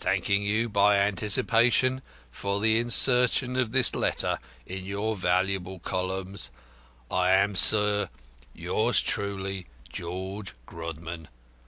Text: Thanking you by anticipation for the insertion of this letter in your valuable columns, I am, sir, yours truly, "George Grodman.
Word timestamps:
Thanking 0.00 0.42
you 0.42 0.68
by 0.68 0.96
anticipation 0.98 2.02
for 2.32 2.58
the 2.58 2.76
insertion 2.80 3.54
of 3.54 3.70
this 3.70 3.94
letter 3.94 4.40
in 4.66 4.84
your 4.84 5.14
valuable 5.14 5.78
columns, 5.78 6.50
I 7.08 7.30
am, 7.30 7.54
sir, 7.54 8.08
yours 8.52 9.00
truly, 9.00 9.66
"George 9.88 10.54
Grodman. 10.66 11.28